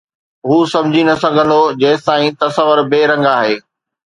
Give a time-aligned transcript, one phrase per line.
[0.47, 3.55] هو سمجھي نه سگھندو جيستائين تصور بي رنگ آهي